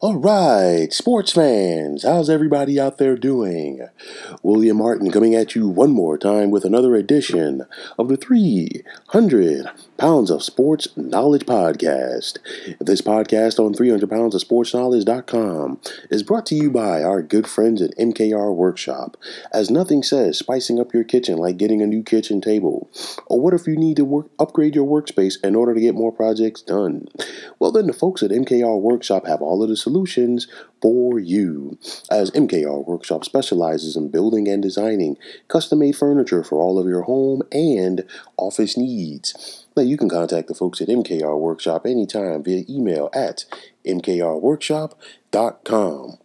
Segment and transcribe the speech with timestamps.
[0.00, 3.88] All right, sports fans, how's everybody out there doing?
[4.44, 7.66] William Martin coming at you one more time with another edition
[7.98, 9.66] of the 300
[9.96, 12.38] Pounds of Sports Knowledge Podcast.
[12.78, 17.48] This podcast on 300 Pounds of Sports Knowledge.com is brought to you by our good
[17.48, 19.16] friends at MKR Workshop.
[19.52, 22.88] As nothing says spicing up your kitchen like getting a new kitchen table.
[23.26, 26.12] Or what if you need to work, upgrade your workspace in order to get more
[26.12, 27.08] projects done?
[27.58, 30.46] Well, then the folks at MKR Workshop have all of the solutions
[30.82, 31.78] for you.
[32.10, 35.16] As MKR Workshop specializes in building and designing
[35.48, 38.04] custom made furniture for all of your home and
[38.36, 39.64] office needs.
[39.76, 43.44] Now, you can contact the folks at MKR Workshop anytime via email at
[43.86, 46.18] mkrworkshop.com.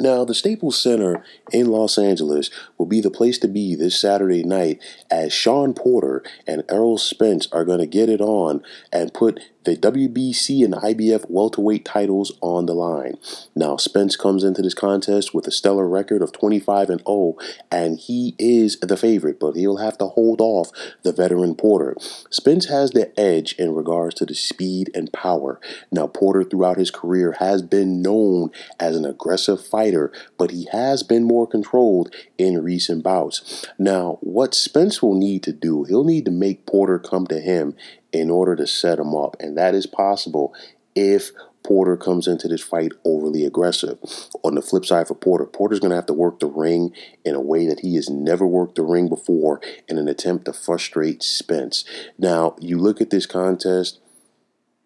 [0.00, 4.44] Now, the Staples Center in Los Angeles will be the place to be this Saturday
[4.44, 4.80] night
[5.10, 9.76] as Shawn Porter and Errol Spence are going to get it on and put the
[9.76, 13.18] WBC and IBF welterweight titles on the line.
[13.54, 17.36] Now, Spence comes into this contest with a stellar record of 25 and 0,
[17.70, 20.70] and he is the favorite, but he'll have to hold off
[21.02, 21.94] the veteran Porter.
[22.30, 25.60] Spence has the edge in regards to the speed and power.
[25.92, 31.02] Now, Porter throughout his career has been known as an aggressive fighter, but he has
[31.02, 33.66] been more controlled in recent bouts.
[33.78, 37.74] Now, what Spence will need to do, he'll need to make Porter come to him
[38.12, 39.36] in order to set him up.
[39.40, 40.54] And that is possible
[40.94, 41.30] if
[41.64, 43.98] Porter comes into this fight overly aggressive.
[44.42, 46.92] On the flip side for Porter, Porter's going to have to work the ring
[47.24, 50.52] in a way that he has never worked the ring before in an attempt to
[50.52, 51.84] frustrate Spence.
[52.16, 54.00] Now, you look at this contest,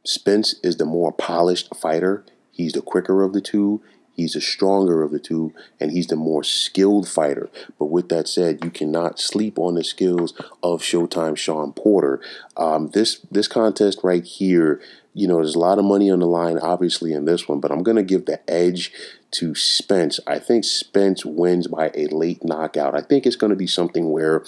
[0.05, 2.25] Spence is the more polished fighter.
[2.51, 3.83] He's the quicker of the two.
[4.15, 7.49] He's the stronger of the two, and he's the more skilled fighter.
[7.79, 12.21] But with that said, you cannot sleep on the skills of Showtime Shawn Porter.
[12.57, 14.81] Um, this this contest right here,
[15.15, 17.71] you know, there's a lot of money on the line, obviously, in this one, but
[17.71, 18.93] I'm gonna give the edge
[19.33, 20.21] to Spence.
[20.27, 22.95] I think Spence wins by a late knockout.
[22.95, 24.45] I think it's going to be something where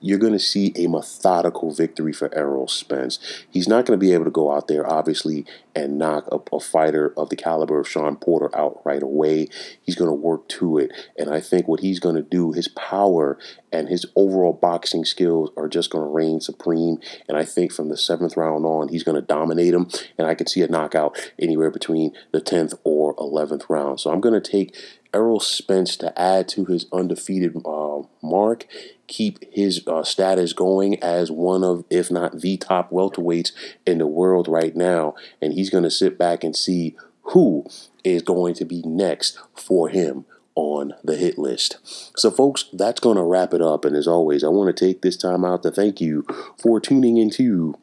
[0.00, 3.18] you're going to see a methodical victory for Errol Spence.
[3.50, 6.60] He's not going to be able to go out there, obviously, and knock a, a
[6.60, 9.48] fighter of the caliber of Shawn Porter out right away.
[9.82, 10.92] He's going to work to it.
[11.18, 13.38] And I think what he's going to do, his power
[13.72, 16.98] and his overall boxing skills are just going to reign supreme.
[17.28, 19.88] And I think from the seventh round on, he's going to dominate him.
[20.16, 24.00] And I could see a knockout anywhere between the 10th or 11th round.
[24.00, 24.76] So I'm going to take
[25.14, 28.66] Errol Spence to add to his undefeated uh, mark,
[29.06, 33.52] keep his uh, status going as one of, if not the top welterweights
[33.86, 35.14] in the world right now.
[35.40, 37.66] And he's going to sit back and see who
[38.04, 41.78] is going to be next for him on the hit list.
[42.16, 43.84] So, folks, that's going to wrap it up.
[43.84, 46.26] And as always, I want to take this time out to thank you
[46.60, 47.74] for tuning into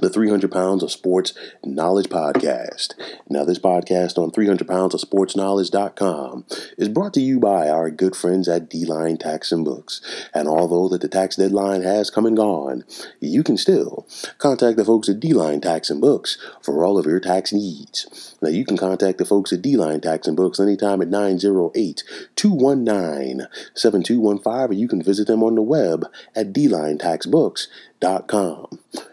[0.00, 2.94] the 300 Pounds of Sports Knowledge Podcast.
[3.28, 6.46] Now, this podcast on 300 Pounds of Sports Knowledge.com
[6.78, 10.00] is brought to you by our good friends at D Line Tax and Books.
[10.32, 12.84] And although that the tax deadline has come and gone,
[13.20, 14.06] you can still
[14.38, 18.36] contact the folks at D Line Tax and Books for all of your tax needs.
[18.40, 22.02] Now, you can contact the folks at D Line Tax and Books anytime at 908
[22.36, 26.52] 219 7215, or you can visit them on the web at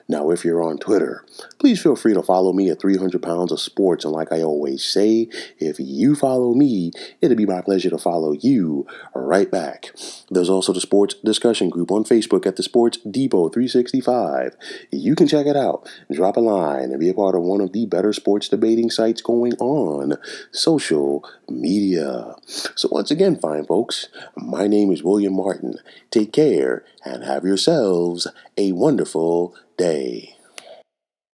[0.09, 1.25] Now, if you're on Twitter,
[1.59, 4.05] please feel free to follow me at 300 Pounds of Sports.
[4.05, 5.27] And like I always say,
[5.59, 9.91] if you follow me, it'll be my pleasure to follow you right back.
[10.31, 14.55] There's also the Sports Discussion Group on Facebook at the Sports Depot 365.
[14.91, 17.73] You can check it out, drop a line, and be a part of one of
[17.73, 20.15] the better sports debating sites going on
[20.51, 22.35] social media.
[22.75, 25.75] So, once again, fine folks, my name is William Martin.
[26.11, 28.27] Take care and have yourselves
[28.57, 30.36] a wonderful day.